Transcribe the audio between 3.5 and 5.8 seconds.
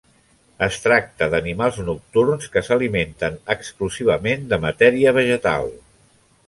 exclusivament de matèria vegetal.